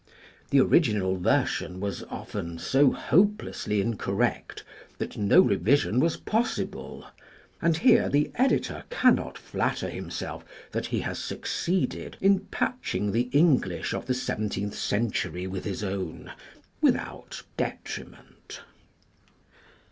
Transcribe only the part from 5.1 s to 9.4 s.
no revision was possible; and here the editor cannot